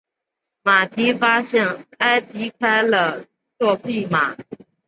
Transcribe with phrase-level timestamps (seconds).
[0.63, 3.23] 马蒂发现埃迪开了
[3.59, 4.35] 作弊码。